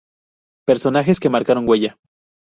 Personajes 0.65 1.19
que 1.19 1.29
marcaron 1.29 1.69
huella. 1.69 1.95